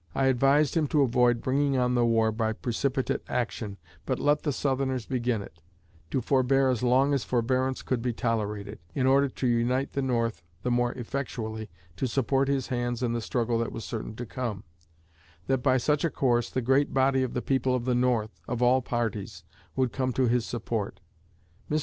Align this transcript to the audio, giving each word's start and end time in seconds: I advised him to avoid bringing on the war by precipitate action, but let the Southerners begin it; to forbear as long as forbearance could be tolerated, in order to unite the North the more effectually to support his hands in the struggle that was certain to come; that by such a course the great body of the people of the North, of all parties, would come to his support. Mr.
I 0.15 0.25
advised 0.25 0.75
him 0.75 0.87
to 0.87 1.03
avoid 1.03 1.41
bringing 1.43 1.77
on 1.77 1.93
the 1.93 2.03
war 2.03 2.31
by 2.31 2.53
precipitate 2.53 3.21
action, 3.29 3.77
but 4.07 4.17
let 4.17 4.41
the 4.41 4.51
Southerners 4.51 5.05
begin 5.05 5.43
it; 5.43 5.61
to 6.09 6.21
forbear 6.21 6.69
as 6.71 6.81
long 6.81 7.13
as 7.13 7.23
forbearance 7.23 7.83
could 7.83 8.01
be 8.01 8.11
tolerated, 8.11 8.79
in 8.95 9.05
order 9.05 9.29
to 9.29 9.45
unite 9.45 9.93
the 9.93 10.01
North 10.01 10.41
the 10.63 10.71
more 10.71 10.91
effectually 10.93 11.69
to 11.97 12.07
support 12.07 12.47
his 12.47 12.69
hands 12.69 13.03
in 13.03 13.13
the 13.13 13.21
struggle 13.21 13.59
that 13.59 13.71
was 13.71 13.85
certain 13.85 14.15
to 14.15 14.25
come; 14.25 14.63
that 15.45 15.59
by 15.61 15.77
such 15.77 16.03
a 16.03 16.09
course 16.09 16.49
the 16.49 16.63
great 16.63 16.95
body 16.95 17.21
of 17.21 17.35
the 17.35 17.41
people 17.43 17.75
of 17.75 17.85
the 17.85 17.93
North, 17.93 18.31
of 18.47 18.63
all 18.63 18.81
parties, 18.81 19.43
would 19.75 19.93
come 19.93 20.11
to 20.13 20.27
his 20.27 20.47
support. 20.47 20.99
Mr. 21.69 21.79